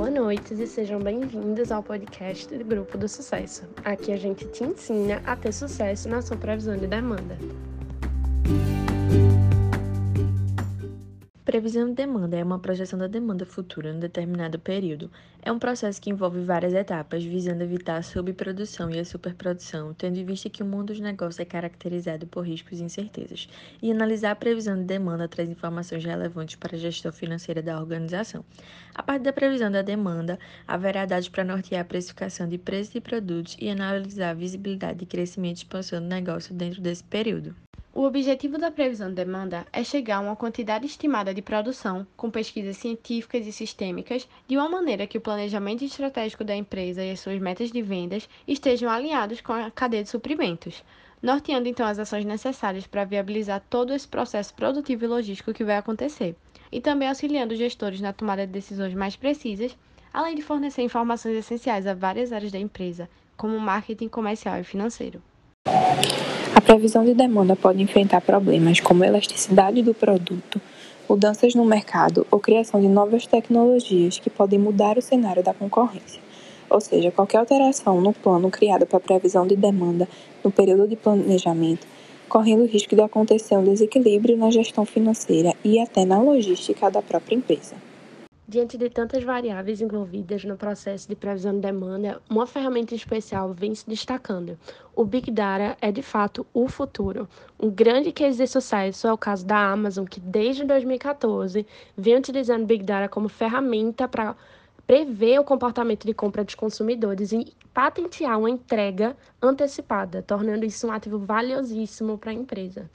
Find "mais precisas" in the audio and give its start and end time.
58.94-59.76